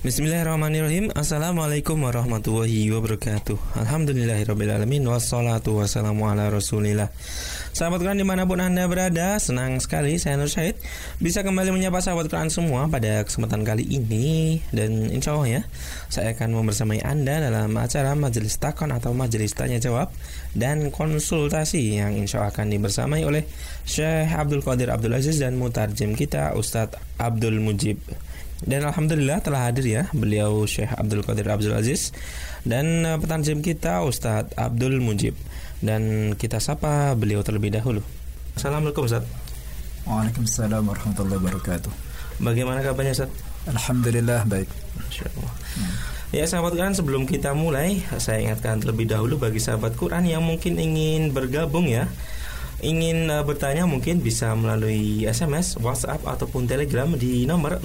[0.00, 1.12] Bismillahirrahmanirrahim.
[1.12, 3.84] Assalamualaikum warahmatullahi wabarakatuh.
[3.84, 7.12] Alhamdulillahirrahmanirrahim Wassalatu wassalamu ala rasulillah.
[7.76, 10.74] Sahabat Quran di mana pun anda berada Senang sekali saya Nur Syahid
[11.22, 14.58] Bisa kembali menyapa sahabat Quran semua Pada kesempatan kali ini.
[14.74, 15.62] Dan insya Allah ya
[16.10, 20.10] Saya akan membersamai anda dalam acara Majelis Takon Atau Majelis Tanya Jawab
[20.50, 23.46] Dan konsultasi Yang insya Allah akan dibersamai oleh
[23.86, 28.02] Syekh Abdul Qadir Abdul Aziz Dan mutarjem kita Ustadz Abdul Mujib
[28.60, 32.12] dan alhamdulillah telah hadir ya beliau Syekh Abdul Qadir Abdul Aziz
[32.68, 35.32] dan uh, petanjim kita Ustadz Abdul Mujib.
[35.80, 38.04] Dan kita sapa beliau terlebih dahulu.
[38.52, 39.24] Assalamualaikum Ustaz.
[40.04, 41.92] Waalaikumsalam warahmatullahi wabarakatuh.
[42.44, 43.32] Bagaimana kabarnya Ustaz?
[43.64, 44.68] Alhamdulillah baik.
[45.08, 45.52] Insyaallah.
[45.80, 45.94] Hmm.
[46.30, 50.76] Ya sahabat Quran sebelum kita mulai saya ingatkan terlebih dahulu bagi sahabat Quran yang mungkin
[50.76, 52.06] ingin bergabung ya
[52.80, 57.80] ingin uh, bertanya mungkin bisa melalui SMS, WhatsApp ataupun Telegram di nomor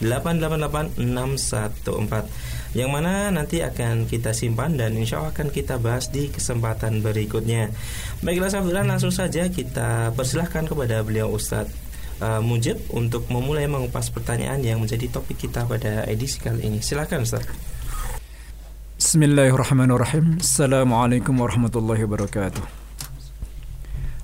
[0.00, 7.04] 081229888614 yang mana nanti akan kita simpan dan insya Allah akan kita bahas di kesempatan
[7.04, 7.68] berikutnya.
[8.24, 11.92] Baiklah sahabat langsung saja kita persilahkan kepada beliau Ustadz
[12.22, 16.80] uh, Mujib untuk memulai mengupas pertanyaan yang menjadi topik kita pada edisi kali ini.
[16.80, 17.44] Silakan Ustaz.
[19.12, 20.40] Bismillahirrahmanirrahim.
[20.40, 22.64] Assalamualaikum warahmatullahi wabarakatuh.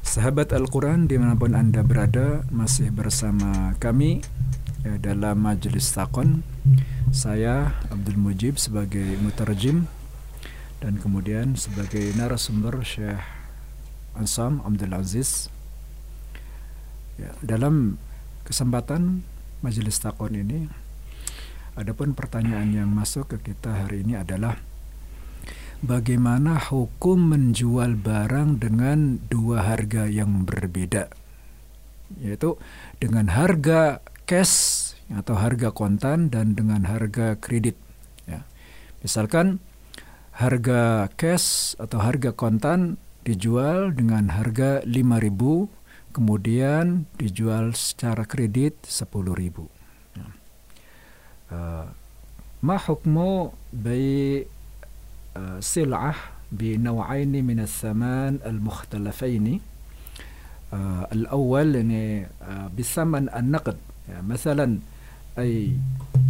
[0.00, 4.24] Sahabat Al-Quran di mana pun Anda berada Masih bersama kami
[4.80, 6.40] ya, Dalam Majelis Takon.
[7.12, 9.84] Saya Abdul Mujib sebagai mutarjim
[10.80, 13.20] Dan kemudian sebagai narasumber Syekh
[14.16, 15.52] Ansam Abdul Aziz.
[17.20, 18.00] Ya, Dalam
[18.48, 19.20] kesempatan
[19.60, 20.64] Majelis Takon ini
[21.76, 24.56] Adapun pertanyaan yang masuk ke kita hari ini adalah
[25.78, 31.06] bagaimana hukum menjual barang dengan dua harga yang berbeda
[32.18, 32.58] yaitu
[32.98, 37.78] dengan harga cash atau harga kontan dan dengan harga kredit
[38.26, 38.42] ya.
[39.04, 39.62] misalkan
[40.34, 45.68] harga cash atau harga kontan dijual dengan harga 5000
[46.16, 50.26] kemudian dijual secara kredit 10000 ya.
[51.54, 51.86] uh,
[52.58, 54.48] ma hukmu bayi
[55.60, 56.14] سلعة
[56.52, 59.60] بنوعين من الثمان المختلفين.
[61.12, 62.26] الأول يعني
[62.78, 63.76] بثمن النقد.
[64.08, 64.78] يعني مثلا
[65.38, 65.72] أي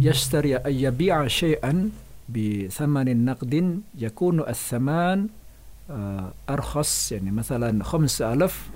[0.01, 1.89] يشتري أي يبيع شيئا
[2.29, 5.27] بثمن نقد يكون الثمان
[6.49, 8.69] أرخص يعني مثلا خمسة ألف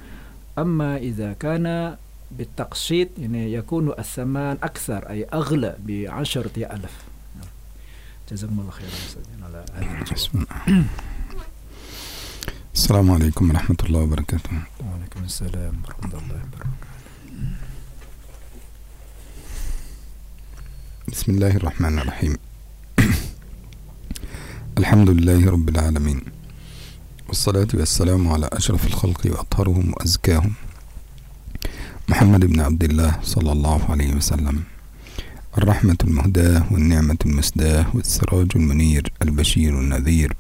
[0.58, 1.96] أما إذا كان
[2.32, 7.13] بالتقسيط يعني يكون الثمن أكثر أي أغلى بعشرة ألف
[8.32, 8.90] جزاكم الله خيرا
[9.44, 10.04] على هذه
[12.76, 14.52] السلام عليكم ورحمة الله وبركاته.
[14.80, 16.70] وعليكم السلام ورحمة الله وبركاته.
[21.12, 22.34] بسم الله الرحمن الرحيم.
[24.80, 26.20] الحمد لله رب العالمين.
[27.28, 30.54] والصلاة والسلام على أشرف الخلق وأطهرهم وأزكاهم.
[32.10, 34.73] محمد بن عبد الله صلى الله عليه وسلم.
[35.58, 40.34] الرحمة المهداة والنعمة المسداة والسراج المنير البشير النذير.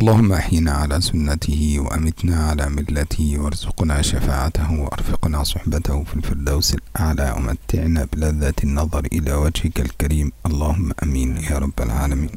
[0.00, 8.08] اللهم أحينا على سنته وأمتنا على ملته وارزقنا شفاعته وأرفقنا صحبته في الفردوس الأعلى ومتعنا
[8.12, 10.32] بلذة النظر إلى وجهك الكريم.
[10.46, 12.30] اللهم أمين يا رب العالمين.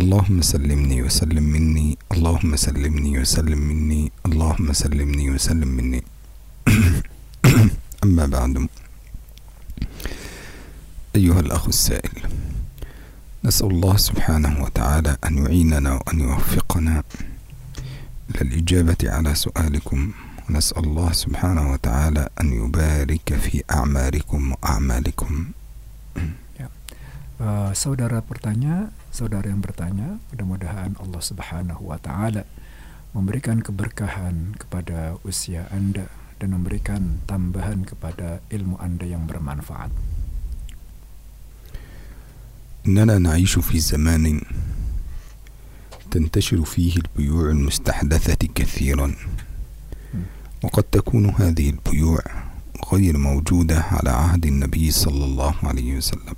[0.00, 1.98] اللهم سلمني وسلم مني.
[2.12, 4.12] اللهم سلمني وسلم مني.
[4.26, 6.02] اللهم سلمني وسلم مني.
[8.04, 8.68] أما بعد.
[11.17, 12.15] أيها الأخ السائل
[13.43, 17.03] نسأل الله سبحانه وتعالى أن يعيننا وأن يوفقنا
[18.41, 20.11] للإجابة على سؤالكم
[20.49, 25.31] ونسأل الله سبحانه وتعالى أن يبارك في أعمالكم وأعمالكم
[27.43, 32.47] Uh, saudara bertanya, saudara yang bertanya, mudah-mudahan Allah Subhanahu wa taala
[33.11, 36.07] memberikan keberkahan kepada usia Anda
[36.39, 39.91] dan memberikan tambahan kepada ilmu Anda yang bermanfaat.
[42.87, 44.41] إننا نعيش في زمان
[46.11, 49.15] تنتشر فيه البيوع المستحدثة كثيرا
[50.63, 52.21] وقد تكون هذه البيوع
[52.93, 56.35] غير موجودة على عهد النبي صلى الله عليه وسلم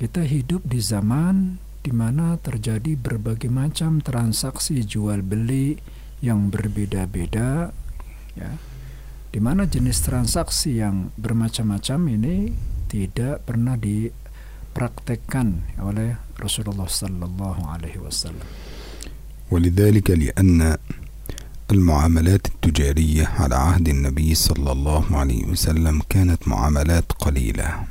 [0.00, 5.76] Kita hidup di zaman di mana terjadi berbagai macam transaksi jual beli
[6.24, 7.68] yang berbeda-beda
[8.32, 8.52] ya.
[9.30, 12.50] Di mana jenis transaksi yang bermacam-macam ini
[12.88, 13.76] tidak pernah
[14.75, 18.43] dipraktekkan oleh Rasulullah sallallahu alaihi wasallam.
[19.47, 20.75] ولذلك لأن
[21.71, 27.87] المعاملات التجارية على عهد النبي صلى الله عليه وسلم كانت معاملات قليلة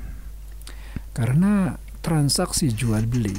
[1.16, 3.32] Karena transaksi jual beli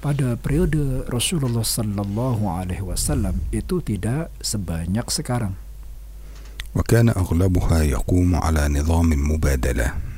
[0.00, 5.52] pada periode Rasulullah Sallallahu Alaihi Wasallam itu tidak sebanyak sekarang.
[6.72, 10.09] وكان أغلبها يقوم على نظام المبادلة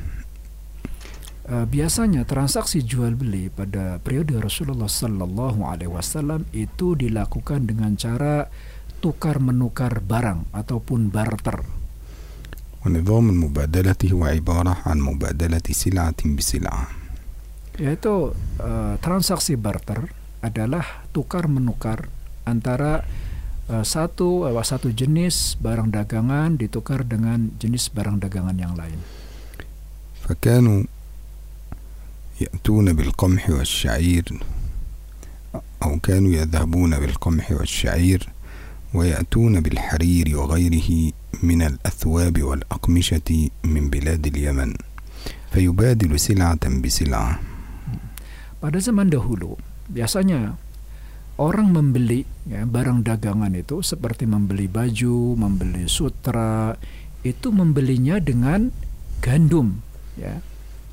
[1.52, 8.52] Eh, biasanya transaksi jual beli pada periode Rasulullah Sallallahu Alaihi Wasallam itu dilakukan dengan cara
[9.00, 11.64] tukar menukar barang ataupun barter.
[12.88, 16.84] ونظام المبادلة هو عبارة عن مبادلة سلعة بسلعة
[17.80, 20.10] Yaitu eh, transaksi barter
[20.44, 22.12] adalah tukar menukar
[22.44, 23.08] antara
[23.72, 29.00] eh, satu eh, satu jenis barang dagangan ditukar dengan jenis barang dagangan yang lain.
[30.28, 30.84] فكانوا
[32.42, 34.26] يأتون بالقمح والشعير
[35.84, 38.30] أو كانوا يذهبون بالقمح والشعير
[38.94, 41.12] ويأتون بالحرير وغيره
[41.44, 44.74] من الأثواب والأقمشة من بلاد اليمن
[45.52, 47.40] فيبادل سلعة بسلعة
[48.58, 49.54] Pada zaman dahulu,
[49.86, 50.58] biasanya
[51.38, 56.74] orang membeli ya, barang dagangan itu seperti membeli baju, membeli sutra,
[57.22, 58.74] itu membelinya dengan
[59.22, 59.86] gandum,
[60.18, 60.42] ya.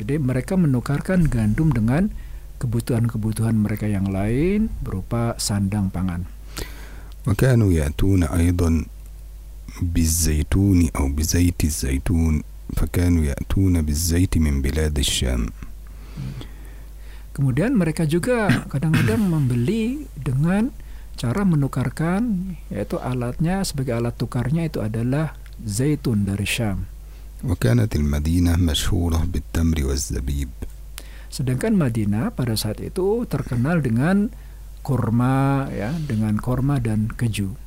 [0.02, 2.10] Jadi mereka menukarkan gandum dengan
[2.58, 6.26] kebutuhan-kebutuhan mereka yang lain berupa sandang pangan.
[7.24, 8.84] وكانوا يأتون أيضا
[9.82, 12.42] بالزيتون أو بزيت الزيتون
[12.76, 15.48] فكانوا يأتون بالزيت من بلاد الشام
[17.34, 20.70] Kemudian mereka juga kadang-kadang membeli dengan
[21.18, 25.34] cara menukarkan yaitu alatnya sebagai alat tukarnya itu adalah
[25.66, 26.86] zaitun dari Syam.
[27.44, 30.48] وكانت المدينة مشهورة بالتمر والزبيب
[31.34, 34.30] Sedangkan Madinah pada saat itu terkenal dengan
[34.86, 37.58] kurma ya, dengan korma dan keju.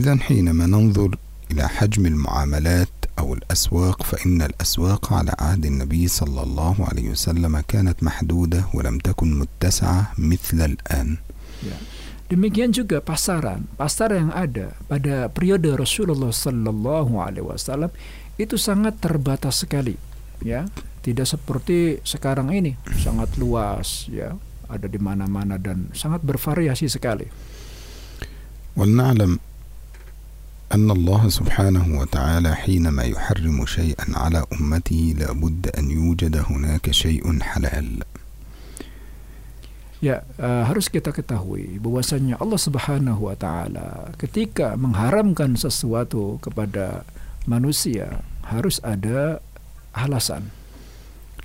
[0.00, 1.14] إذا حينما ننظر
[1.52, 2.88] إلى حجم المعاملات
[3.18, 9.38] أو الأسواق فإن الأسواق على عهد النبي صلى الله عليه وسلم كانت محدودة ولم تكن
[9.38, 11.16] متسعة مثل الآن
[11.64, 11.78] Ya.
[12.28, 17.88] Demikian juga pasaran, pasar yang ada pada periode Rasulullah Sallallahu Alaihi Wasallam
[18.38, 19.94] itu sangat terbatas sekali,
[20.42, 20.66] ya.
[21.04, 24.32] Tidak seperti sekarang ini, sangat luas, ya,
[24.72, 27.28] ada di mana-mana dan sangat bervariasi sekali.
[28.74, 29.38] ولنعلم
[30.74, 38.02] أن الله سبحانه وتعالى حينما يحرم شيئا على أمته لابد أن يوجد هناك شيء حلال
[40.04, 47.08] Ya, eh, harus kita ketahui bahwasanya Allah Subhanahu wa taala ketika mengharamkan sesuatu kepada
[47.49, 49.41] manusia harus ada
[49.97, 50.43] alasan.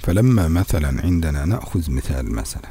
[0.05, 2.69] فلما مثلا عندنا نأخذ مثال مثلا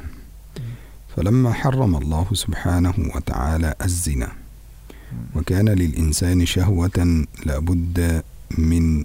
[1.16, 4.32] فلما حرم الله سبحانه وتعالى الزنا
[5.34, 8.22] وكان للإنسان شهوة لابد
[8.58, 9.04] من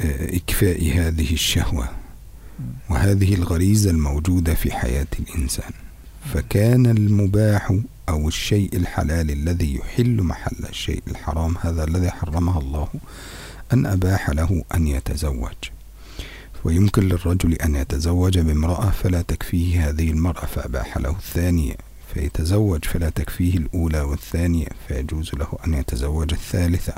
[0.00, 1.88] آه، إكفاء هذه الشهوة
[2.90, 5.72] وهذه الغريزة الموجودة في حياة الإنسان
[6.34, 7.78] فكان المباح
[8.12, 12.88] أو الشيء الحلال الذي يحل محل الشيء الحرام هذا الذي حرمه الله
[13.72, 15.54] أن أباح له أن يتزوج.
[16.64, 21.74] ويمكن للرجل أن يتزوج بامرأة فلا تكفيه هذه المرأة فأباح له الثانية.
[22.14, 26.94] فيتزوج فلا تكفيه الأولى والثانية فيجوز له أن يتزوج الثالثة.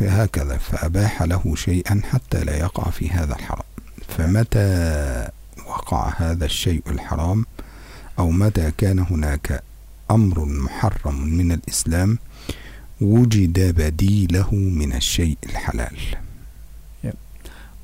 [0.00, 3.66] فهكذا فأباح له شيئا حتى لا يقع في هذا الحرام.
[4.08, 5.28] فمتى
[5.66, 7.46] وقع هذا الشيء الحرام؟
[8.19, 9.63] أو متى كان هناك
[10.11, 12.17] أمر محرم من الإسلام
[13.01, 15.97] وجد بديله من الشيء الحلال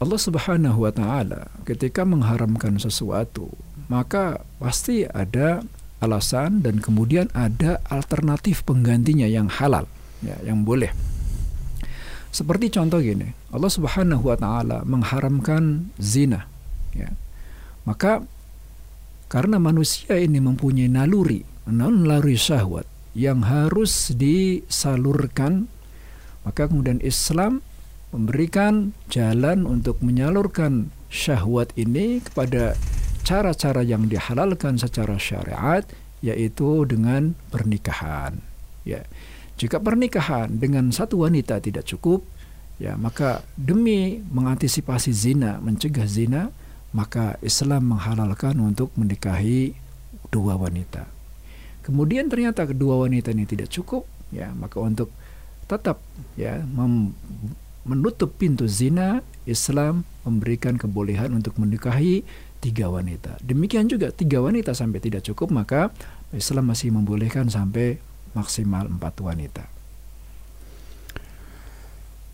[0.03, 3.47] Allah Subhanahu wa taala ketika mengharamkan sesuatu,
[3.87, 5.63] maka pasti ada
[6.03, 9.87] alasan dan kemudian ada alternatif penggantinya yang halal,
[10.19, 10.91] ya, yang boleh.
[12.35, 16.51] Seperti contoh gini, Allah Subhanahu wa taala mengharamkan zina,
[16.91, 17.07] ya.
[17.87, 18.27] Maka
[19.28, 25.68] karena manusia ini mempunyai naluri, naluri syahwat yang harus disalurkan,
[26.48, 27.60] maka kemudian Islam
[28.08, 32.72] memberikan jalan untuk menyalurkan syahwat ini kepada
[33.20, 35.84] cara-cara yang dihalalkan secara syariat
[36.24, 38.40] yaitu dengan pernikahan.
[38.88, 39.04] Ya
[39.58, 42.24] jika pernikahan dengan satu wanita tidak cukup
[42.78, 46.54] ya maka demi mengantisipasi zina mencegah zina
[46.93, 49.73] maka Islam menghalalkan untuk menikahi
[50.29, 51.09] dua wanita
[51.81, 55.09] kemudian ternyata kedua wanita ini tidak cukup ya maka untuk
[55.67, 55.99] tetap
[56.35, 57.15] ya mem
[57.83, 62.23] menutup pintu zina, Islam memberikan kebolehan untuk menikahi
[62.63, 63.43] tiga wanita.
[63.43, 65.91] Demikian juga tiga wanita sampai tidak cukup, maka
[66.31, 67.99] Islam masih membolehkan sampai
[68.33, 69.65] maksimal empat wanita.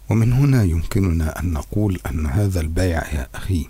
[0.10, 3.70] ومن هنا يمكننا أن نقول أن هذا البيع يا أخي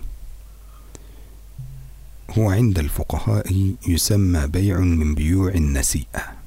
[2.38, 6.38] عند الفقهاء يسمى بيع من بيوع النسيئة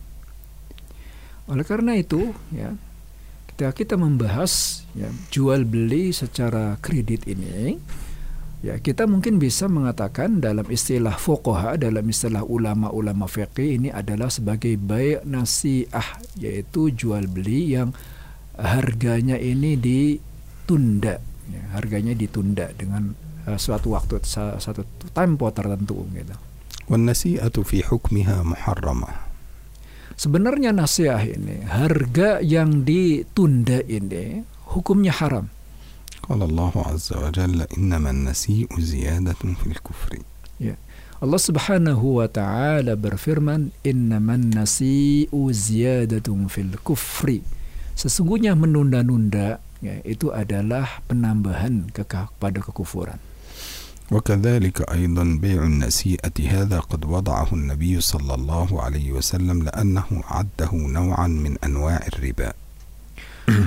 [1.43, 2.71] Oleh karena itu, ya,
[3.51, 7.75] ketika kita membahas ya, jual beli secara kredit ini,
[8.63, 14.79] ya kita mungkin bisa mengatakan dalam istilah fuqaha, dalam istilah ulama-ulama fikih ini adalah sebagai
[14.79, 17.91] bay' nasi'ah, yaitu jual beli yang
[18.55, 21.19] harganya ini ditunda,
[21.51, 26.35] ya, harganya ditunda dengan uh, suatu waktu satu tempo tertentu gitu.
[26.83, 29.07] والنسيئة في حكمها محرمة
[30.13, 35.49] Sebenarnya nasiah ini, harga yang ditunda ini hukumnya haram.
[36.23, 40.11] قال الله عز وجل إنما النسيء زيادة في الكفر
[40.61, 40.77] Ya.
[41.19, 47.41] Allah Subhanahu wa taala berfirman, "Innaman nasi'u ziyadatun fil kufri."
[47.95, 53.17] Sesungguhnya menunda-nunda ya, itu adalah penambahan keka- pada kekufuran.
[54.11, 61.27] وكذلك أيضا بيع النسيئة هذا قد وضعه النبي صلى الله عليه وسلم لأنه عده نوعا
[61.27, 62.51] من أنواع الربا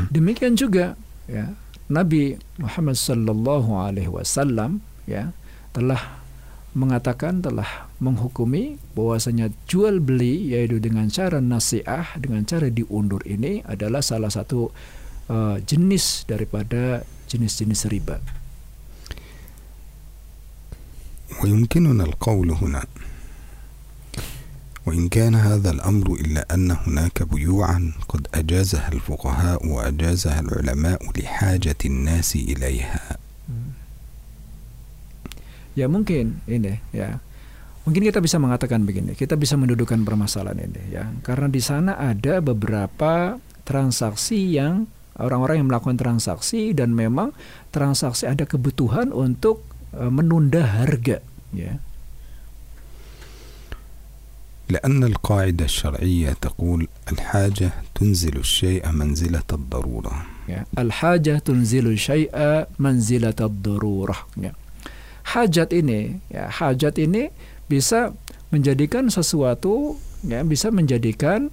[0.08, 0.96] Demikian juga
[1.28, 1.52] ya,
[1.92, 5.36] Nabi Muhammad sallallahu alaihi wasallam ya
[5.76, 6.24] telah
[6.72, 14.00] mengatakan telah menghukumi bahwasanya jual beli yaitu dengan cara nasiah dengan cara diundur ini adalah
[14.00, 14.72] salah satu
[15.28, 18.20] uh, jenis daripada jenis-jenis riba.
[21.42, 22.84] ويمكننا القول هنا
[24.86, 32.36] وإن كان هذا الأمر إلا أن هناك بيوعا قد أجازها الفقهاء وأجازها العلماء لحاجة الناس
[32.36, 33.18] إليها
[35.76, 37.20] Ya mungkin ini ya.
[37.84, 41.04] Mungkin kita bisa mengatakan begini, kita bisa mendudukan permasalahan ini ya.
[41.20, 43.36] Karena di sana ada beberapa
[43.68, 44.88] transaksi yang
[45.20, 47.36] orang-orang yang melakukan transaksi dan memang
[47.76, 51.20] transaksi ada kebutuhan untuk uh, menunda harga
[51.54, 51.78] ya.
[54.66, 60.62] لأن القاعدة الشرعية تقول الحاجة تنزل الشيء منزلة الضرورة ya.
[60.78, 64.54] Al-hajah tunzilu syai'a manzilatad darurah ya.
[65.34, 67.34] Hajat ini ya, hajat ini
[67.66, 68.14] bisa
[68.54, 71.50] menjadikan sesuatu ya, bisa menjadikan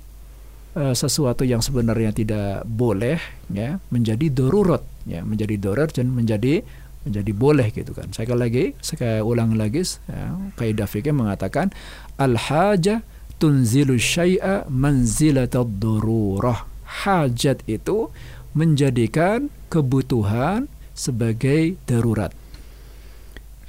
[0.78, 3.18] uh, sesuatu yang sebenarnya tidak boleh
[3.50, 6.62] ya menjadi darurat ya, menjadi darurat dan menjadi
[7.08, 8.08] menjadi boleh gitu kan.
[8.16, 11.72] Sekali lagi, saya ulang lagi ya, kaidah fikih mengatakan
[12.16, 13.04] al-hajah
[13.38, 16.64] tunzilu syai'a manzilatad darurah.
[17.04, 18.14] Hajat itu
[18.54, 22.32] menjadikan kebutuhan sebagai darurat.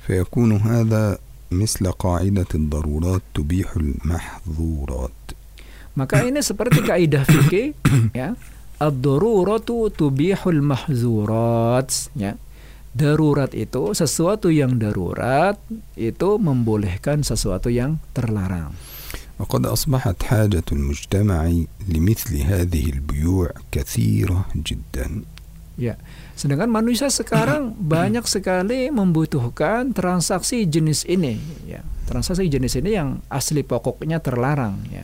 [0.04, 1.16] فيكون هذا
[1.48, 5.16] مثل قاعدة الضرورات تبيح المحظورات
[5.94, 7.70] Maka ini seperti kaidah fikih
[8.10, 8.34] ya.
[8.82, 11.86] Ad-daruratu tubihul mahzurat
[12.18, 12.34] ya.
[12.94, 15.58] Darurat itu sesuatu yang darurat
[15.98, 18.70] itu membolehkan sesuatu yang terlarang.
[19.34, 25.26] وقد أصبحت حاجة المجتمع لمثل هذه البيوع كثيرة جدا
[25.74, 25.98] Ya.
[26.38, 31.34] Sedangkan manusia sekarang banyak sekali membutuhkan transaksi jenis ini
[31.66, 31.82] ya.
[32.06, 35.02] Transaksi jenis ini yang asli pokoknya terlarang ya.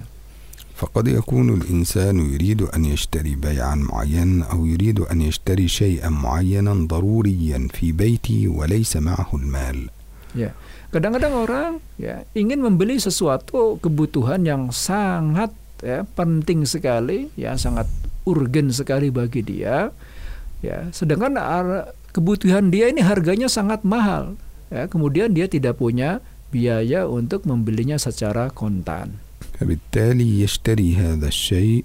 [0.80, 7.68] فقد يكون الإنسان يريد أن يشتري بيعا معينا أو يريد أن يشتري شيئا معينا ضروريا
[7.68, 9.92] في بيته وليس معه المال
[10.30, 10.54] Ya.
[10.94, 15.50] Kadang-kadang orang ya ingin membeli sesuatu kebutuhan yang sangat
[15.82, 17.90] ya penting sekali, ya sangat
[18.22, 19.90] urgen sekali bagi dia.
[20.62, 24.38] Ya, sedangkan ar- kebutuhan dia ini harganya sangat mahal.
[24.70, 26.22] Ya, kemudian dia tidak punya
[26.54, 29.18] biaya untuk membelinya secara kontan.
[29.60, 31.84] فبالتالي يشتري هذا الشيء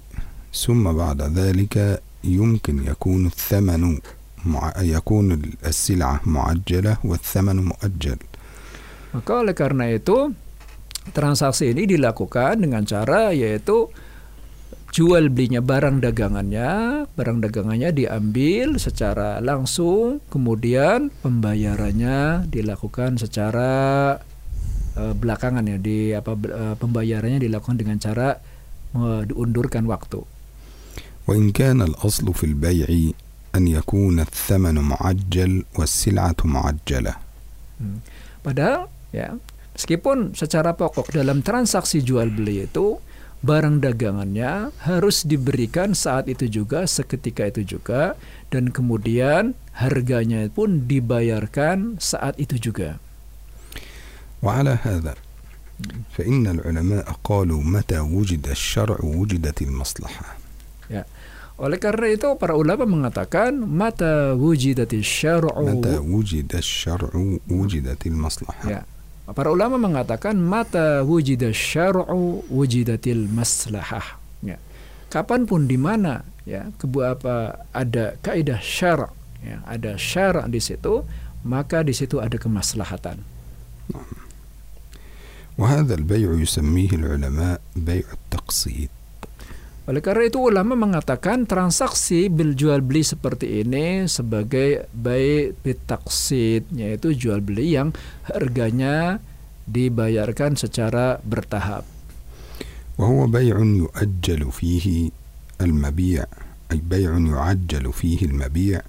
[0.54, 3.98] ثم بعد ذلك يمكن يكون الثمن
[4.46, 4.72] مع...
[4.80, 8.20] يكون السلعة معجلة والثمن مؤجل
[9.16, 10.28] Maka oleh karena itu
[11.16, 13.88] transaksi ini dilakukan dengan cara yaitu
[14.92, 24.16] jual belinya barang dagangannya, barang dagangannya diambil secara langsung, kemudian pembayarannya dilakukan secara
[24.96, 28.38] eh, belakangan ya di apa eh, pembayarannya dilakukan dengan cara
[28.94, 30.22] eh, diundurkan waktu.
[31.26, 32.86] وإن كان الأصل في البيع
[33.58, 37.26] أن يكون الثمن معجل والسلعة معجلة
[37.76, 38.00] Hmm.
[38.40, 39.36] Padahal ya
[39.76, 42.96] meskipun secara pokok dalam transaksi jual beli itu
[43.44, 48.16] barang dagangannya harus diberikan saat itu juga seketika itu juga
[48.48, 52.96] dan kemudian harganya pun dibayarkan saat itu juga.
[54.42, 55.14] وعلى هذا
[56.16, 60.36] فإن العلماء قالوا متى وجد الشرع وجدت المصلحة
[61.56, 67.12] Oleh karena itu para ulama mengatakan mata wujidati syar'u متى وجد الشرع
[67.48, 68.84] وجدت المصلحة ya.
[69.26, 74.22] Para ulama mengatakan mata wujida syar'u wujidatil maslahah.
[74.38, 74.62] Ya.
[75.10, 79.10] Kapanpun di mana ya kebu apa ada kaidah syara'
[79.42, 81.02] ya, ada syara' di situ,
[81.42, 83.18] maka di situ ada kemaslahatan.
[85.60, 88.90] وهذا البيع يسميه العلماء بيع التقسيط
[89.86, 97.14] Oleh karena itu ulama mengatakan transaksi bil jual beli seperti ini sebagai baik bitaksid yaitu
[97.14, 97.94] jual beli yang
[98.26, 99.22] harganya
[99.70, 101.86] dibayarkan secara bertahap.
[102.98, 105.10] وهو بيع يؤجل فيه
[105.60, 106.24] المبيع
[106.72, 108.80] أي بيع يعجل فيه المبيع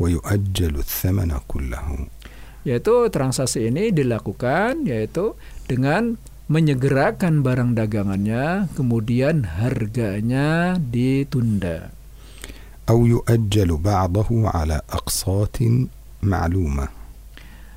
[0.00, 2.08] ويؤجل الثمن كله
[2.62, 5.34] Yaitu transaksi ini dilakukan yaitu
[5.66, 6.18] dengan
[6.50, 11.94] menyegerakan barang dagangannya kemudian harganya ditunda.
[12.82, 15.56] أو يؤجل بعضه على أقساط
[16.22, 16.86] معلومة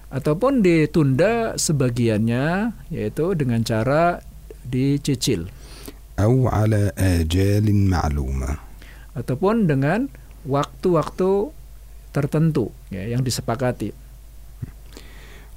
[0.10, 4.26] ataupun ditunda sebagiannya yaitu dengan cara
[4.66, 5.46] dicicil
[6.18, 8.52] أو على آجال معلومة
[9.14, 10.10] ataupun dengan
[10.50, 11.54] waktu-waktu
[12.12, 13.94] tertentu ya yang disepakati.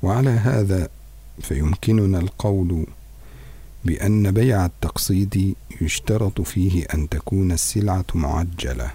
[0.04, 0.88] وعلى هذا
[1.38, 2.86] فيمكننا القول
[3.84, 5.34] بأن بيع التقسيط
[5.80, 8.90] يشترط فيه أن تكون السلعة معجلة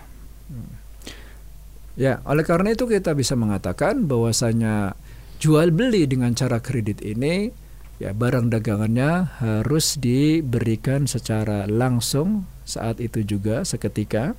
[1.93, 4.97] Ya, oleh karena itu kita bisa mengatakan bahwasanya
[5.37, 7.53] jual beli dengan cara kredit ini
[8.01, 14.33] ya barang dagangannya harus diberikan secara langsung saat itu juga seketika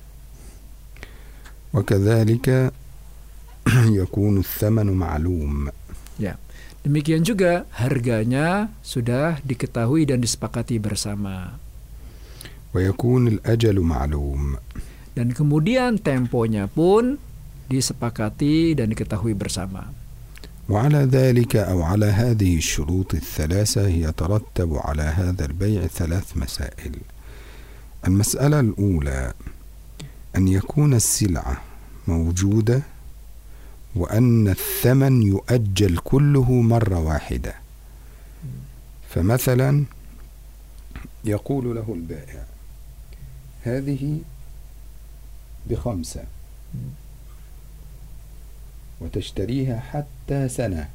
[1.75, 2.71] وكذلك
[3.99, 5.71] يكون الثمن معلوم
[6.85, 11.57] Demikian juga harganya sudah diketahui dan disepakati bersama.
[12.75, 14.59] ويكون الأجل معلوم
[15.15, 17.15] Dan kemudian temponya pun
[17.71, 19.89] disepakati dan diketahui bersama.
[20.69, 26.95] وعلى ذلك أو على هذه الشروط الثلاثة يترتب على هذا البيع ثلاث مسائل
[28.07, 29.33] المسألة الأولى
[30.35, 31.61] أن يكون السلعة
[32.07, 32.81] موجودة
[33.94, 37.54] وأن الثمن يؤجل كله مرة واحدة.
[39.10, 39.84] فمثلا
[41.24, 42.44] يقول له البائع
[43.62, 44.18] هذه
[45.70, 46.24] بخمسة
[49.00, 50.88] وتشتريها حتى سنة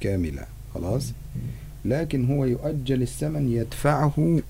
[0.00, 1.12] كاملة خلاص؟
[1.84, 4.40] لكن هو يؤجل الثمن يدفعه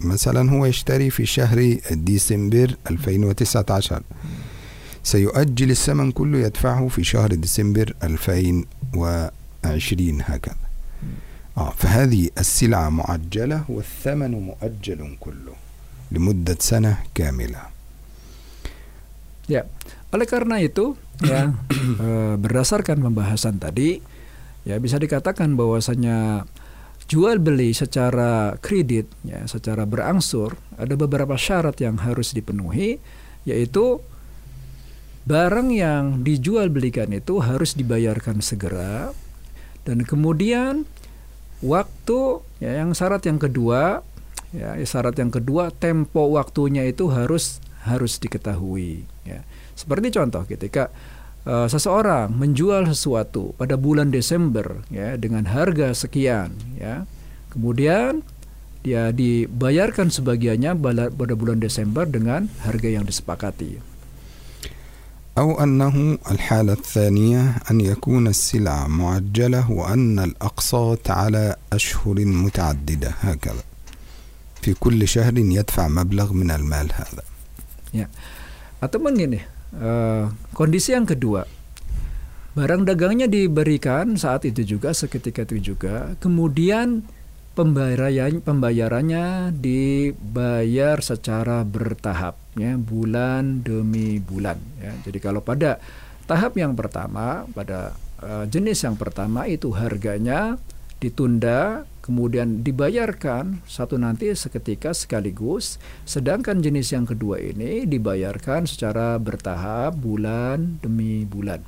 [0.00, 4.02] مثلا هو يشتري في شهر ديسمبر 2019
[5.03, 10.55] سيؤجل الثمن كله يدفعه في شهر ديسمبر 2020 هكذا
[11.57, 15.53] آه فهذه السلعة معجلة والثمن مؤجل كله
[16.11, 17.61] لمدة سنة كاملة
[20.07, 21.51] Oleh karena itu, ya
[21.99, 23.99] eh, berdasarkan pembahasan tadi,
[24.63, 26.47] ya bisa dikatakan bahwasanya
[27.11, 33.03] jual beli secara kredit, ya secara berangsur, ada beberapa syarat yang harus dipenuhi,
[33.43, 33.99] yaitu
[35.22, 39.14] barang yang dijual belikan itu harus dibayarkan segera,
[39.86, 40.86] dan kemudian
[41.62, 44.02] waktu, ya yang syarat yang kedua,
[44.50, 49.42] ya syarat yang kedua tempo waktunya itu harus harus diketahui, ya.
[49.72, 50.92] Seperti contoh ketika
[51.46, 57.08] uh, seseorang menjual sesuatu pada bulan Desember ya dengan harga sekian ya.
[57.50, 58.24] Kemudian
[58.82, 60.74] dia dibayarkan sebagiannya
[61.14, 63.91] pada bulan Desember dengan harga yang disepakati.
[65.37, 73.63] أو أنه الحالة الثانية أن يكون السلعة معجلة وأن الأقساط على أشهر متعددة هكذا
[74.61, 77.23] في كل شهر يدفع مبلغ من المال هذا
[78.77, 79.41] Atau begini,
[79.73, 81.49] uh, kondisi yang kedua,
[82.53, 87.01] barang dagangnya diberikan saat itu juga seketika itu juga, kemudian
[87.57, 94.57] pembayaran pembayarannya dibayar secara bertahap, ya bulan demi bulan.
[94.81, 94.91] Ya.
[95.05, 95.79] Jadi kalau pada
[96.25, 97.93] tahap yang pertama, pada
[98.25, 100.57] uh, jenis yang pertama itu harganya
[100.97, 105.77] ditunda kemudian dibayarkan satu nanti seketika sekaligus
[106.09, 111.61] sedangkan jenis yang kedua ini dibayarkan secara bertahap bulan demi bulan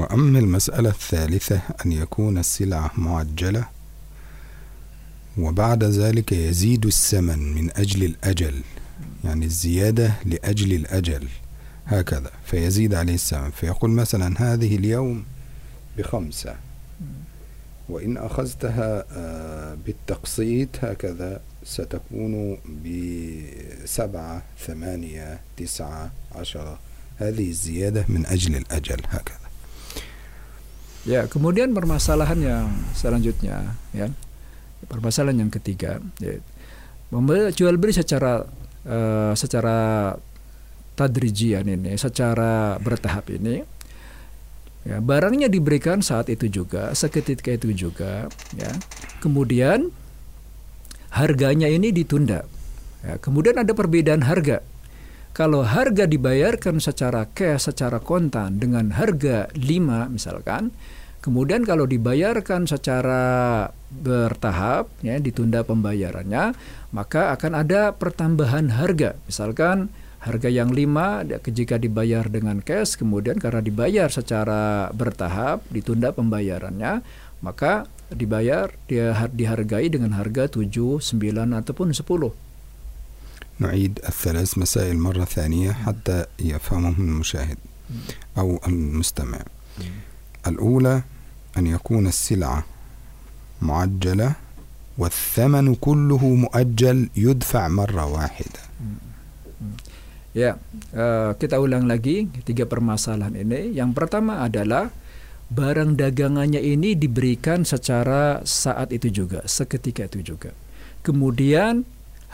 [0.00, 3.68] وأما المسألة الثالثة أن يكون السلعة معجلة
[5.38, 8.54] وبعد ذلك يزيد الثمن من أجل الأجل
[9.23, 11.27] يعني الزيادة لأجل الأجل.
[11.85, 12.31] هكذا.
[12.45, 15.25] فيزيد عليه الثمن فيقول مثلا هذه اليوم
[15.97, 16.55] بخمسة.
[17.89, 19.05] وإن أخذتها
[19.85, 26.79] بالتقسيط هكذا ستكون بسبعة ثمانية تسعة عشرة.
[27.17, 29.01] هذه الزيادة من أجل الأجل.
[29.09, 29.45] هكذا.
[31.05, 32.65] Ya, kemudian permasalahan yang
[32.97, 34.09] selanjutnya, ya,
[34.89, 36.41] permasalahan yang ketiga, ya,
[37.53, 38.49] jual beli secara
[38.85, 40.13] uh, secara
[40.95, 43.59] tadrijian ini, secara bertahap ini,
[44.87, 48.71] ya, barangnya diberikan saat itu juga, seketika itu juga, ya,
[49.19, 49.91] kemudian
[51.11, 52.47] harganya ini ditunda,
[53.03, 54.63] ya, kemudian ada perbedaan harga.
[55.35, 60.71] Kalau harga dibayarkan secara cash, secara kontan dengan harga 5 misalkan,
[61.24, 66.56] Kemudian kalau dibayarkan secara bertahap, ya, ditunda pembayarannya,
[66.96, 69.20] maka akan ada pertambahan harga.
[69.28, 69.92] Misalkan
[70.24, 77.04] harga yang lima jika dibayar dengan cash, kemudian karena dibayar secara bertahap, ditunda pembayarannya,
[77.44, 82.32] maka dibayar dia dihargai dengan harga 7, 9 ataupun 10.
[83.60, 87.58] نعيد الثلاث مسائل مرة ثانية حتى يفهمهم المشاهد
[88.38, 89.40] أو المستمع
[90.46, 91.02] الأولى
[91.58, 92.64] أن يكون السلعة
[93.62, 94.32] معجلة
[94.98, 98.62] والثمن كله مؤجل يدفع مرة واحدة
[100.30, 100.62] Ya,
[100.94, 103.74] uh, kita ulang lagi tiga permasalahan ini.
[103.74, 104.94] Yang pertama adalah
[105.50, 110.54] barang dagangannya ini diberikan secara saat itu juga, seketika itu juga.
[111.02, 111.82] Kemudian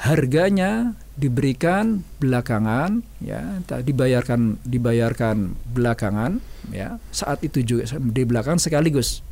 [0.01, 9.23] harganya diberikan belakangan, ya, dibayarkan dibayarkan belakangan ya saat itu juga di belakang sekaligus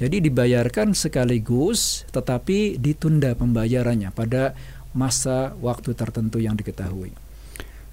[0.00, 4.56] jadi dibayarkan sekaligus tetapi ditunda pembayarannya pada
[4.96, 7.12] masa waktu tertentu yang diketahui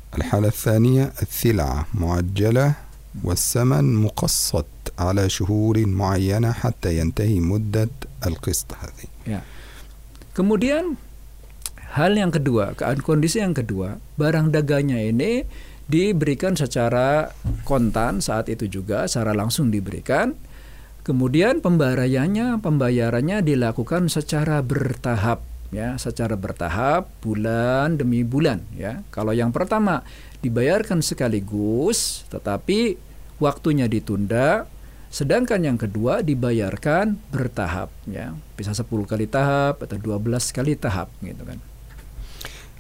[0.08, 2.74] الحالة الثانية الثلعة معجلة
[3.24, 4.66] والثمن مقسط
[5.00, 7.92] على شهور معينة حتى ينتهي مدة
[8.26, 9.08] القسط هذه.
[9.28, 9.42] Ya.
[10.32, 10.96] Kemudian
[11.93, 12.73] hal yang kedua,
[13.05, 15.45] kondisi yang kedua, barang dagangnya ini
[15.87, 17.29] diberikan secara
[17.69, 20.33] kontan saat itu juga secara langsung diberikan.
[21.03, 25.43] Kemudian pembayarannya pembayarannya dilakukan secara bertahap
[25.75, 29.03] ya, secara bertahap bulan demi bulan ya.
[29.11, 30.07] Kalau yang pertama
[30.41, 32.97] dibayarkan sekaligus tetapi
[33.43, 34.71] waktunya ditunda
[35.13, 40.17] Sedangkan yang kedua dibayarkan bertahap ya, bisa 10 kali tahap atau 12
[40.57, 41.61] kali tahap gitu kan.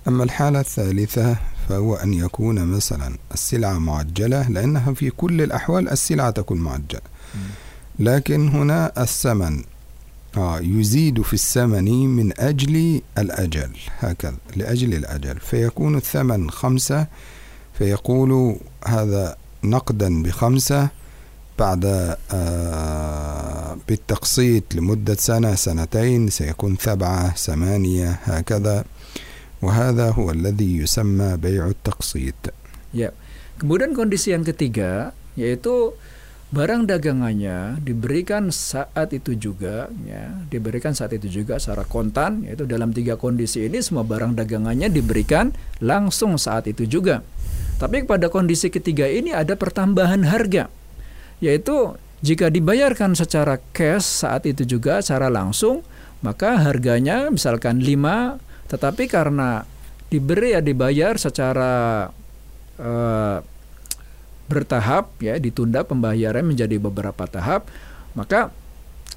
[0.08, 1.36] أما الحالة الثالثة
[1.68, 7.00] فهو أن يكون مثلا السلعة معجلة لأنها في كل الأحوال السلعة تكون معجلة.
[7.98, 9.64] لكن هنا الثمن
[10.36, 15.40] آه يزيد في الثمن من أجل الأجل هكذا لأجل الأجل.
[15.40, 17.06] فيكون الثمن خمسة
[17.78, 20.88] فيقول هذا نقدا بخمسة
[21.58, 28.84] بعد آه بالتقسيط لمدة سنة سنتين سيكون سبعة ثمانية هكذا.
[29.61, 32.53] وهذا هو الذي يسمى بيع التقسيط.
[32.93, 33.11] Ya.
[33.57, 35.97] Kemudian kondisi yang ketiga yaitu
[36.53, 42.93] barang dagangannya diberikan saat itu juga ya, diberikan saat itu juga secara kontan yaitu dalam
[42.93, 45.51] tiga kondisi ini semua barang dagangannya diberikan
[45.81, 47.25] langsung saat itu juga.
[47.81, 50.69] Tapi pada kondisi ketiga ini ada pertambahan harga
[51.41, 55.85] yaitu jika dibayarkan secara cash saat itu juga secara langsung
[56.25, 58.41] maka harganya misalkan 5
[58.72, 59.68] tetapi karena
[60.08, 62.08] diberi ya dibayar secara
[62.80, 63.38] uh,
[64.48, 67.68] bertahap ya ditunda pembayaran menjadi beberapa tahap,
[68.16, 68.48] maka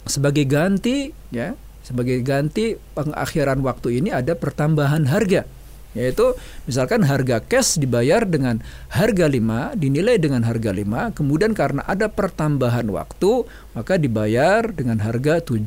[0.03, 1.55] sebagai ganti ya
[1.87, 5.47] sebagai ganti pengakhiran waktu ini ada pertambahan harga
[5.94, 6.38] yaitu
[6.70, 8.62] misalkan harga cash dibayar dengan
[8.94, 13.42] harga 5 dinilai dengan harga 5 kemudian karena ada pertambahan waktu
[13.74, 15.66] maka dibayar dengan harga 7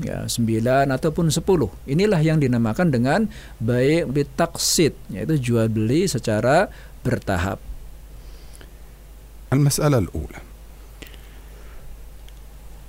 [0.00, 1.44] ya 9 ataupun 10
[1.84, 3.20] inilah yang dinamakan dengan
[3.60, 6.72] baik bitaksid yaitu jual beli secara
[7.04, 7.60] bertahap
[9.48, 10.40] المسألة الأولى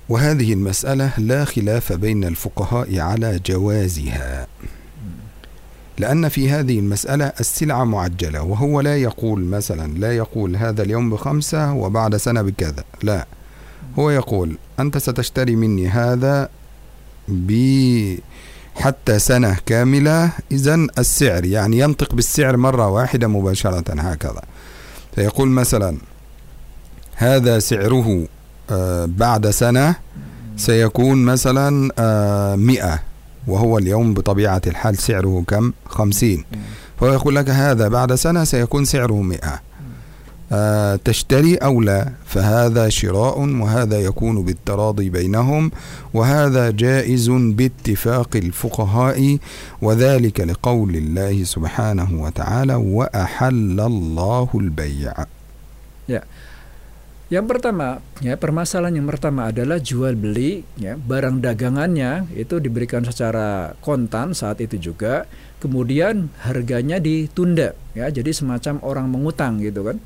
[0.08, 4.46] وهذه المسألة لا خلاف بين الفقهاء على جوازها
[5.97, 11.73] لأن في هذه المسألة السلعة معجلة وهو لا يقول مثلا لا يقول هذا اليوم بخمسة
[11.73, 13.25] وبعد سنة بكذا لا.
[13.99, 16.49] هو يقول أنت ستشتري مني هذا
[17.27, 17.51] ب
[18.75, 24.41] حتى سنة كاملة إذا السعر يعني ينطق بالسعر مرة واحدة مباشرة هكذا.
[25.15, 25.97] فيقول مثلا
[27.15, 28.27] هذا سعره
[29.05, 29.95] بعد سنة
[30.57, 31.69] سيكون مثلا
[32.55, 32.99] مئة.
[33.47, 36.45] وهو اليوم بطبيعة الحال سعره كم؟ خمسين.
[36.99, 39.61] فهو يقول لك هذا بعد سنة سيكون سعره مئة.
[40.51, 45.71] آه، تشتري أو لا فهذا شراء وهذا يكون بالتراضي بينهم
[46.13, 49.37] وهذا جائز باتفاق الفقهاء
[49.81, 55.13] وذلك لقول الله سبحانه وتعالى وأحل الله البيع.
[57.35, 63.75] Yang pertama, ya permasalahan yang pertama adalah jual beli, ya barang dagangannya itu diberikan secara
[63.83, 65.27] kontan saat itu juga,
[65.59, 69.99] kemudian harganya ditunda, ya jadi semacam orang mengutang gitu kan.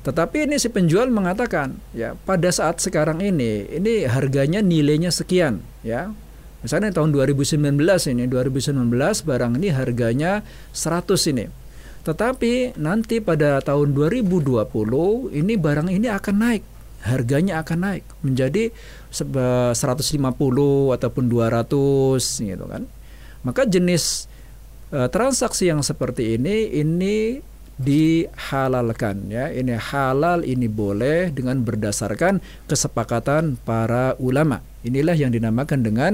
[0.00, 6.08] Tetapi ini si penjual mengatakan, ya pada saat sekarang ini, ini harganya nilainya sekian, ya.
[6.64, 7.84] Misalnya tahun 2019
[8.16, 8.80] ini, 2019
[9.28, 10.40] barang ini harganya
[10.72, 11.52] 100 ini.
[12.02, 14.58] Tetapi nanti pada tahun 2020
[15.38, 16.62] ini barang ini akan naik,
[17.06, 18.74] harganya akan naik menjadi
[19.10, 19.76] 150
[20.98, 22.82] ataupun 200 gitu kan.
[23.46, 24.26] Maka jenis
[24.90, 27.38] uh, transaksi yang seperti ini ini
[27.78, 29.50] dihalalkan ya.
[29.50, 34.62] Ini halal, ini boleh dengan berdasarkan kesepakatan para ulama.
[34.82, 36.12] Inilah yang dinamakan dengan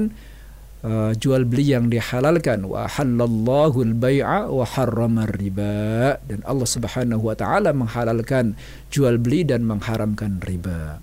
[0.84, 7.34] uh, jual beli yang dihalalkan wa halallahu al-bai'a wa harrama riba dan Allah Subhanahu wa
[7.34, 8.54] taala menghalalkan
[8.92, 11.00] jual beli dan mengharamkan riba.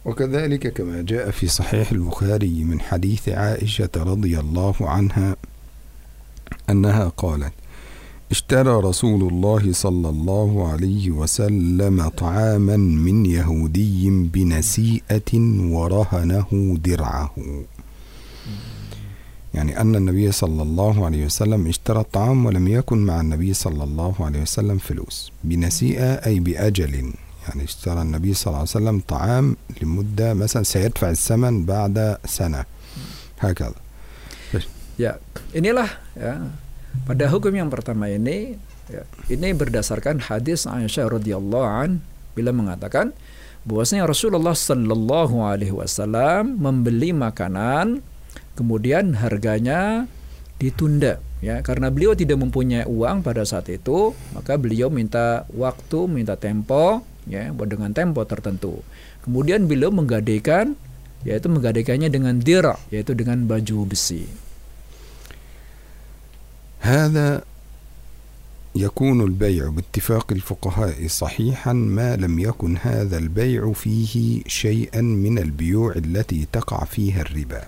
[0.00, 5.36] وكذلك كما جاء في صحيح البخاري من حديث عائشة رضي الله عنها
[6.72, 7.52] أنها قالت:
[8.31, 15.31] اشترى رسول الله صلى الله عليه وسلم طعاما من يهودي بنسيئة
[15.75, 17.35] ورهنه درعه.
[19.53, 24.15] يعني أن النبي صلى الله عليه وسلم اشترى الطعام ولم يكن مع النبي صلى الله
[24.19, 25.31] عليه وسلم فلوس.
[25.43, 27.13] بنسيئة أي بأجل.
[27.47, 32.65] يعني اشترى النبي صلى الله عليه وسلم طعام لمدة مثلا سيدفع الثمن بعد سنة.
[33.39, 33.75] هكذا.
[34.95, 35.19] Ya,
[35.51, 36.47] inilah ya
[37.03, 38.55] pada hukum yang pertama ini
[38.87, 41.99] ya, ini berdasarkan hadis Aisyah radhiyallahu an
[42.31, 43.11] bila mengatakan
[43.67, 48.05] bahwasanya Rasulullah sallallahu alaihi wasallam membeli makanan
[48.55, 50.07] kemudian harganya
[50.61, 51.59] ditunda ya.
[51.65, 57.51] Karena beliau tidak mempunyai uang pada saat itu maka beliau minta waktu minta tempo ya
[57.51, 58.85] dengan tempo tertentu.
[59.25, 60.77] Kemudian beliau menggadaikan
[61.25, 64.44] yaitu menggadaikannya dengan dira yaitu dengan baju besi
[66.85, 67.41] هذا
[68.75, 76.47] يكون البيع باتفاق الفقهاء صحيحا ما لم يكن هذا البيع فيه شيئا من البيوع التي
[76.51, 77.63] تقع فيها الربا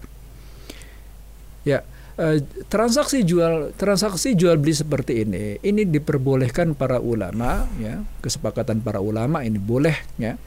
[1.67, 1.83] Ya,
[2.15, 2.39] eh,
[2.71, 9.43] transaksi jual transaksi jual beli seperti ini ini diperbolehkan para ulama ya, kesepakatan para ulama
[9.43, 10.39] ini boleh ya.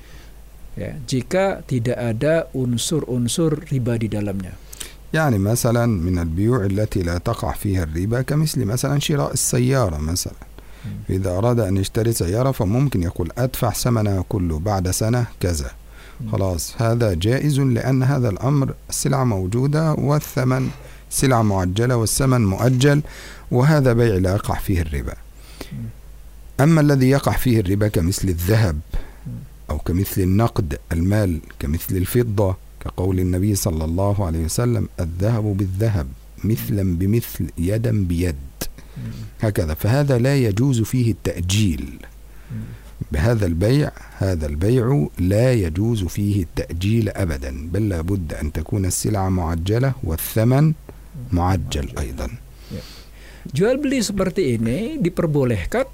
[0.81, 4.57] Ya, jika tidak ada unsur-unsur riba di dalamnya.
[5.15, 10.33] يعني مثلا من البيوع التي لا تقع فيها الربا كمثل مثلا شراء السيارة مثلا.
[11.11, 15.71] إذا أراد أن يشتري سيارة فممكن يقول أدفع ثمنها كله بعد سنة كذا.
[16.33, 20.71] خلاص هذا جائز لأن هذا الأمر السلعة موجودة والثمن
[21.11, 23.03] سلعة معجلة والثمن مؤجل
[23.51, 25.15] وهذا بيع لا يقع فيه الربا.
[26.61, 28.81] أما الذي يقع فيه الربا كمثل الذهب
[29.71, 36.09] أو كمثل النقد المال كمثل الفضة كقول النبي صلى الله عليه وسلم الذهب بالذهب
[36.45, 38.37] مثلا بمثل يدا بيد.
[39.41, 39.75] هكذا.
[39.75, 41.85] فهذا لا يجوز فيه التأجيل.
[43.13, 44.85] بهذا البيع هذا البيع
[45.19, 50.73] لا يجوز فيه التأجيل أبدا بل لابد أن تكون السلعة معجلة والثمن
[51.33, 51.87] معجل.
[51.99, 52.29] أيضا.
[53.57, 55.89] Jual beli seperti ini diperbolehkan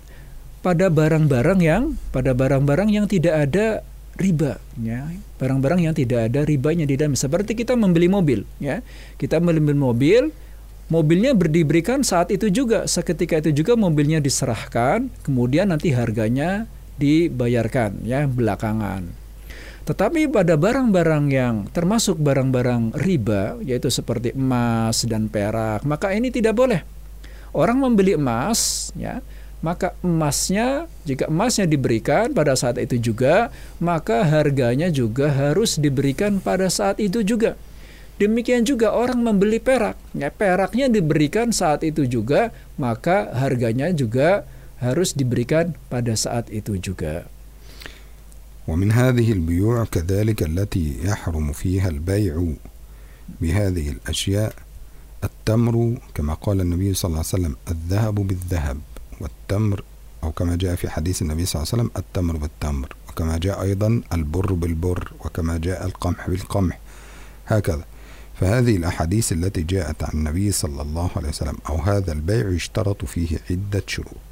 [0.67, 6.89] pada barang-barang yang pada barang-barang yang tidak ada riba ya barang-barang yang tidak ada ribanya
[6.89, 7.15] di dalam.
[7.15, 8.81] Seperti kita membeli mobil ya.
[9.21, 10.33] Kita membeli mobil
[10.89, 12.89] mobilnya berdiberikan saat itu juga.
[12.89, 16.65] Seketika itu juga mobilnya diserahkan kemudian nanti harganya
[16.97, 19.07] dibayarkan ya belakangan.
[19.87, 26.59] Tetapi pada barang-barang yang termasuk barang-barang riba yaitu seperti emas dan perak maka ini tidak
[26.59, 26.83] boleh.
[27.55, 29.23] Orang membeli emas ya
[29.62, 36.66] maka emasnya jika emasnya diberikan pada saat itu juga maka harganya juga harus diberikan pada
[36.66, 37.54] saat itu juga
[38.18, 42.50] demikian juga orang membeli perak ya peraknya diberikan saat itu juga
[42.82, 44.50] maka harganya juga
[44.82, 47.30] harus diberikan pada saat itu juga
[48.68, 52.46] ومن هذه البيوع كذلك التي يحرم فيها البيع
[53.42, 54.54] بهذه الأشياء
[55.24, 58.78] التمر كما قال النبي صلى الله عليه وسلم الذهب بالذهب
[59.21, 59.85] والتمر
[60.25, 64.03] أو كما جاء في حديث النبي صلى الله عليه وسلم التمر بالتمر وكما جاء أيضا
[64.13, 66.79] البر بالبر وكما جاء القمح بالقمح
[67.47, 67.85] هكذا.
[68.41, 73.39] فهذه الأحاديث التي جاءت عن النبي صلى الله عليه وسلم أو هذا البيع يشترط فيه
[73.51, 74.31] عدة شروط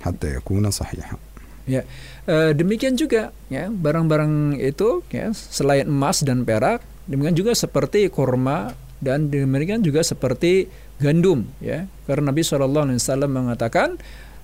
[0.00, 1.16] حتى يكون صحيحا.
[1.64, 1.88] Ya,
[2.28, 8.76] e, demikian juga ya barang-barang itu ya selain emas dan perak, demikian juga seperti korma
[9.00, 10.68] dan demikian juga seperti
[11.01, 11.89] gandum ya.
[12.05, 13.89] Karena Nabi Shallallahu Alaihi Wasallam mengatakan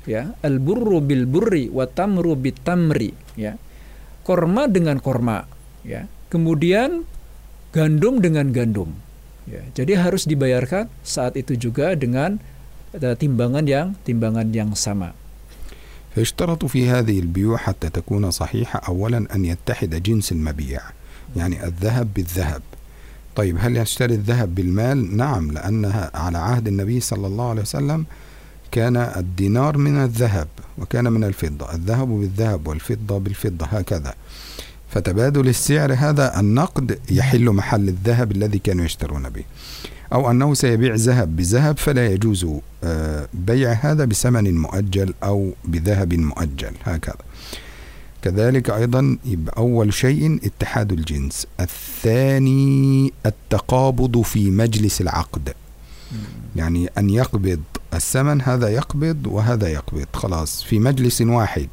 [0.05, 3.57] ya al burru bil burri wa tamru bit tamri ya.
[4.25, 5.45] Korma dengan korma
[5.85, 6.09] ya.
[6.29, 7.05] Kemudian
[7.75, 8.91] gandum dengan gandum.
[9.45, 12.41] Ya, jadi harus dibayarkan saat itu juga dengan
[12.97, 15.13] uh, timbangan yang timbangan yang sama.
[16.15, 20.81] فيشترط في هذه البيوع حتى تكون صحيحة أولا أن يتحد جنس المبيع
[21.35, 22.61] يعني الذهب بالذهب
[23.40, 28.04] طيب هل يشتري الذهب بالمال؟ نعم لأنها على عهد النبي صلى الله عليه وسلم
[28.70, 30.48] كان الدينار من الذهب
[30.78, 34.14] وكان من الفضة الذهب بالذهب والفضة بالفضة هكذا.
[34.90, 39.44] فتبادل السعر هذا النقد يحل محل الذهب الذي كانوا يشترون به.
[40.12, 42.46] أو أنه سيبيع ذهب بذهب فلا يجوز
[42.84, 47.29] آه، بيع هذا بثمن مؤجل أو بذهب مؤجل هكذا.
[48.22, 55.54] كذلك أيضا يبقى أول شيء اتحاد الجنس الثاني التقابض في مجلس العقد.
[56.56, 57.60] يعني أن يقبض
[57.94, 61.68] الثمن هذا يقبض وهذا يقبض خلاص في مجلس واحد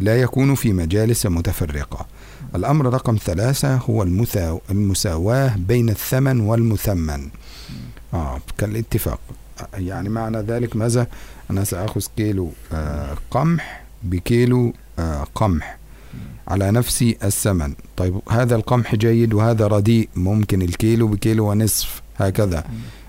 [0.00, 2.06] لا يكون في مجالس متفرقة.
[2.54, 4.02] الأمر رقم ثلاثة هو
[4.70, 7.28] المساواة بين الثمن والمثمن.
[8.14, 9.20] آه كالاتفاق.
[9.74, 11.06] يعني معنى ذلك ماذا؟
[11.50, 14.72] أنا سأخذ كيلو آه قمح بكيلو
[15.34, 15.78] قمح
[16.48, 17.74] على نفس الثمن.
[17.96, 22.64] طيب هذا القمح جيد وهذا رديء ممكن الكيلو بكيلو ونصف هكذا.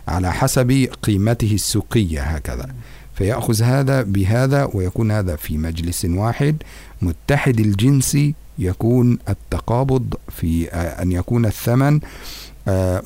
[0.08, 2.69] على حسب قيمته السوقية هكذا.
[3.15, 6.56] فيأخذ هذا بهذا ويكون هذا في مجلس واحد.
[7.02, 8.17] متحد الجنس
[8.60, 12.00] يكون التقابض في أن يكون الثمن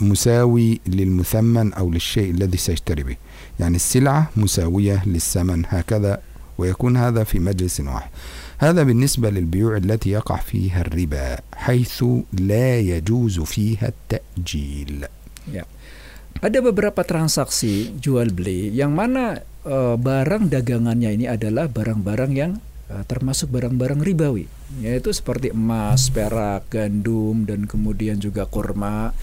[0.01, 3.15] مساوي للمثمن أو للشيء الذي سيشتري به.
[3.59, 6.21] يعني السلعة مساوية للثمن هكذا.
[6.57, 8.09] ويكون هذا في مجلس واحد.
[8.60, 15.06] هذا بالنسبة للبيوع التي يقع فيها الربا حيث لا يجوز فيها التأجيل
[15.50, 15.64] ya.
[16.36, 22.60] Ada beberapa transaksi jual beli yang mana uh, barang dagangannya ini adalah barang-barang yang
[22.92, 24.44] uh, termasuk barang-barang ribawi,
[24.84, 29.16] yaitu seperti emas, perak, gandum dan kemudian juga kurma.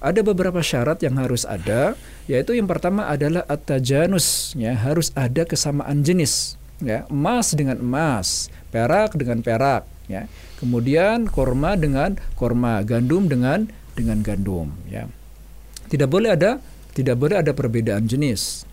[0.00, 6.04] Ada beberapa syarat yang harus ada, yaitu yang pertama adalah at-tajanus, ya, harus ada kesamaan
[6.04, 10.25] jenis, ya, emas dengan emas, perak dengan perak, ya.
[10.57, 15.05] Kemudian korma dengan korma, gandum dengan dengan gandum, ya.
[15.91, 18.67] Tidak boleh ada tidak boleh ada perbedaan jenis.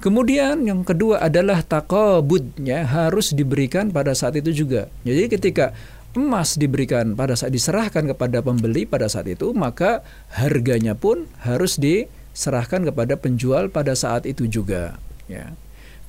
[0.00, 4.88] Kemudian yang kedua adalah takobud ya harus diberikan pada saat itu juga.
[5.04, 5.76] Jadi ketika
[6.16, 10.02] emas diberikan pada saat diserahkan kepada pembeli pada saat itu maka
[10.34, 14.96] harganya pun harus diserahkan kepada penjual pada saat itu juga
[15.30, 15.52] ya.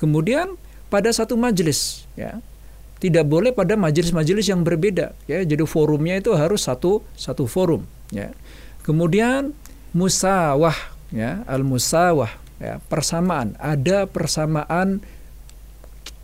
[0.02, 0.58] Kemudian
[0.90, 2.40] pada satu majelis ya.
[3.02, 5.42] Tidak boleh pada majelis-majelis yang berbeda ya.
[5.42, 7.82] Jadi forumnya itu harus satu satu forum
[8.14, 8.30] ya.
[8.86, 9.58] Kemudian
[9.90, 10.78] musawah
[11.10, 12.30] ya al musawah
[12.62, 13.58] ya persamaan.
[13.58, 15.02] Ada persamaan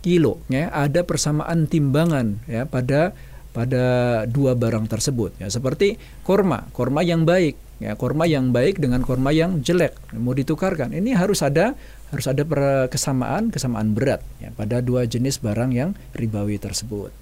[0.06, 0.70] kilo ya.
[0.70, 3.10] Ada persamaan timbangan ya pada
[3.50, 3.84] pada
[4.30, 5.50] dua barang tersebut ya.
[5.50, 7.98] Seperti korma korma yang baik ya.
[7.98, 10.94] Korma yang baik dengan korma yang jelek mau ditukarkan.
[10.94, 11.74] Ini harus ada
[12.08, 12.42] harus ada
[12.88, 17.12] kesamaan kesamaan berat ya pada dua jenis barang yang ribawi tersebut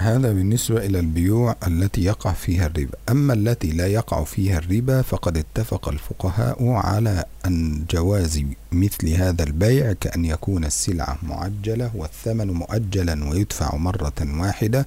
[0.00, 2.98] هذا بالنسبة إلى البيوع التي يقع فيها الربا.
[3.08, 9.92] أما التي لا يقع فيها الربا فقد اتفق الفقهاء على أن جواز مثل هذا البيع
[9.92, 14.86] كأن يكون السلعة معجلة والثمن مؤجلا ويدفع مرة واحدة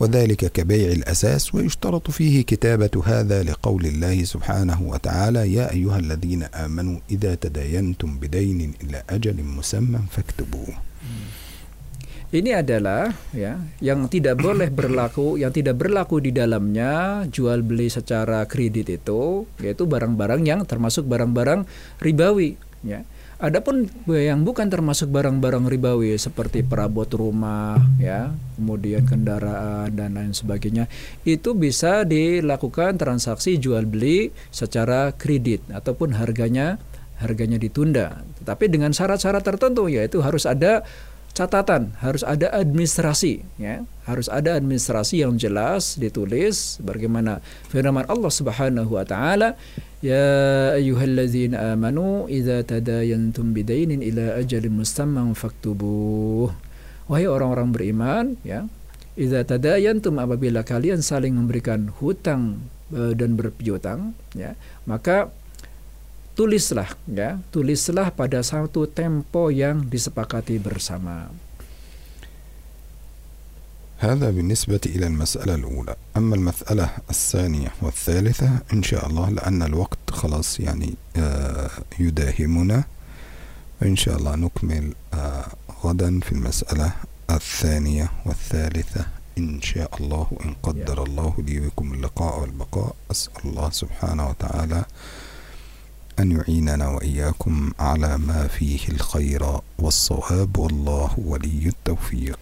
[0.00, 7.00] وذلك كبيع الأساس ويشترط فيه كتابة هذا لقول الله سبحانه وتعالى يا أيها الذين آمنوا
[7.10, 10.74] إذا تداينتم بدين إلى أجل مسمى فاكتبوه.
[12.36, 18.44] Ini adalah ya yang tidak boleh berlaku, yang tidak berlaku di dalamnya jual beli secara
[18.44, 21.64] kredit itu yaitu barang-barang yang termasuk barang-barang
[21.96, 23.08] ribawi ya.
[23.36, 30.88] Adapun yang bukan termasuk barang-barang ribawi seperti perabot rumah ya, kemudian kendaraan dan lain sebagainya,
[31.24, 36.80] itu bisa dilakukan transaksi jual beli secara kredit ataupun harganya
[37.20, 38.24] harganya ditunda.
[38.40, 40.84] Tetapi dengan syarat-syarat tertentu yaitu harus ada
[41.36, 41.92] catatan.
[42.00, 43.84] Harus ada administrasi ya.
[44.08, 49.52] Harus ada administrasi yang jelas ditulis bagaimana firman Allah Subhanahu wa taala
[50.00, 50.24] ya
[50.80, 56.48] ayyuhalladzina amanu idza tadayantum bidainin ila ajalin musamman faktubuh.
[57.12, 58.64] Wahai orang-orang beriman ya.
[59.20, 64.52] Idza tadayantum apabila kalian saling memberikan hutang e, dan berpiutang ya
[64.84, 65.32] maka
[66.36, 66.92] tulislah.
[67.08, 71.32] Ya, tulislah pada satu tempo yang disepakati bersama.
[73.96, 80.60] هذا بالنسبة إلى المسألة الأولى أما المسألة الثانية والثالثة إن شاء الله لأن الوقت خلاص
[80.60, 80.94] يعني
[81.98, 82.84] يداهمنا
[83.80, 84.92] فإن شاء الله نكمل
[85.84, 86.92] غدا في المسألة
[87.30, 89.06] الثانية والثالثة
[89.38, 94.84] إن شاء الله إن قدر الله لي بكم اللقاء والبقاء أسأل الله سبحانه وتعالى
[96.19, 99.41] أن يعيننا وإياكم على ما فيه الخير
[99.79, 102.39] والصواب والله ولي التوفيق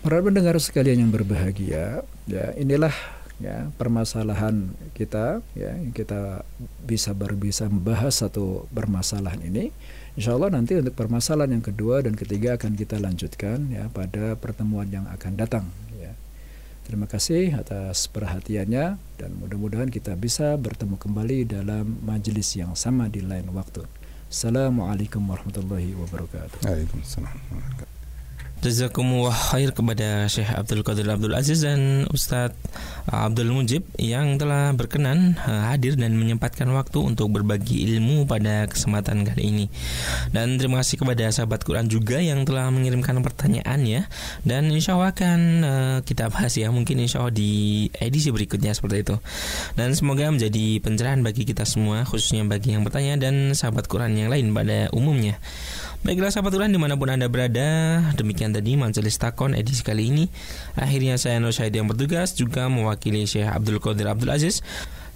[0.00, 2.92] Para pendengar sekalian yang berbahagia, ya inilah
[3.36, 6.40] ya permasalahan kita ya yang kita
[6.88, 9.68] bisa berbisa membahas satu permasalahan ini.
[10.16, 14.88] Insya Allah nanti untuk permasalahan yang kedua dan ketiga akan kita lanjutkan ya pada pertemuan
[14.88, 15.68] yang akan datang.
[16.85, 23.25] Terima kasih atas perhatiannya dan mudah-mudahan kita bisa bertemu kembali dalam majelis yang sama di
[23.25, 23.81] lain waktu.
[24.29, 26.61] Assalamualaikum warahmatullahi wabarakatuh.
[26.61, 27.94] Waalaikumsalam.
[28.65, 32.57] Jazakumullah khair kepada Syekh Abdul Qadir Abdul Aziz dan Ustadz
[33.05, 39.21] Abdul Mujib yang telah berkenan eh, hadir dan menyempatkan waktu untuk berbagi ilmu pada kesempatan
[39.21, 39.65] kali ini.
[40.33, 44.01] Dan terima kasih kepada sahabat Quran juga yang telah mengirimkan pertanyaan ya.
[44.41, 49.05] Dan insya Allah akan uh, kita bahas ya mungkin insya Allah di edisi berikutnya seperti
[49.05, 49.15] itu.
[49.77, 54.33] Dan semoga menjadi pencerahan bagi kita semua khususnya bagi yang bertanya dan sahabat Quran yang
[54.33, 55.37] lain pada umumnya.
[56.05, 60.29] Baiklah sahabat Quran di mana pun Anda berada Demikian tadi Majelis Takon edisi kali ini
[60.77, 64.61] Akhirnya saya Nur Syahid yang bertugas Juga mewakili Syekh Abdul Qadir Abdul Aziz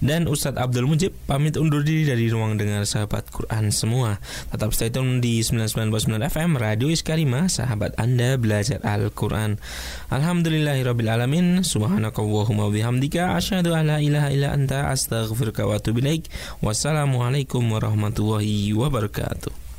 [0.00, 4.16] dan Ustadz Abdul Mujib pamit undur diri dari ruang dengar sahabat Quran semua.
[4.48, 9.60] Tetap stay tune di 99.9 FM Radio Iskarima, sahabat Anda belajar Al-Quran.
[10.08, 16.00] Alhamdulillahirrabbilalamin, subhanakallahumma bihamdika, asyhadu ilaha illa anta, astaghfirka wa atubu
[16.64, 19.69] Wassalamualaikum warahmatullahi wabarakatuh.